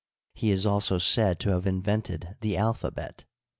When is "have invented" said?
1.51-2.35